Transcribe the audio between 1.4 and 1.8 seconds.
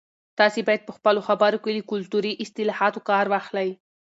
کې